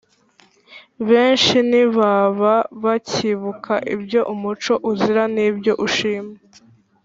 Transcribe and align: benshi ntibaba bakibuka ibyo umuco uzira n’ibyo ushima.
benshi 1.09 1.57
ntibaba 1.69 2.53
bakibuka 2.83 3.73
ibyo 3.95 4.21
umuco 4.33 4.73
uzira 4.91 5.23
n’ibyo 5.35 5.73
ushima. 5.87 6.33